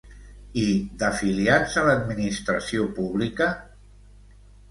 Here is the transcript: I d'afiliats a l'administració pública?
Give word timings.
I 0.61 0.63
d'afiliats 1.01 1.75
a 1.81 1.83
l'administració 1.89 2.87
pública? 3.01 3.51